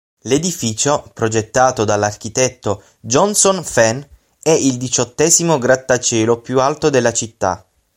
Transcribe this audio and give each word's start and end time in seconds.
L'edificio, 0.23 1.11
progettato 1.13 1.85
dall'architetto 1.85 2.81
Johnson 3.01 3.63
Fain, 3.63 4.03
è 4.41 4.49
il 4.49 4.77
diciottesimo 4.77 5.59
grattacielo 5.59 6.41
più 6.41 6.59
alto 6.59 6.89
della 6.89 7.13
città. 7.13 7.63